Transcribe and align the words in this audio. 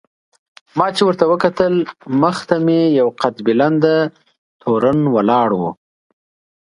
ما 0.77 0.87
چې 0.95 1.01
ورته 1.05 1.25
وکتل 1.33 1.73
مخې 2.21 2.43
ته 2.49 2.55
مې 2.65 2.79
یو 2.99 3.07
قد 3.21 3.35
بلنده 3.45 3.95
تورن 4.61 4.99
ولاړ 5.15 5.49
و. 5.59 5.61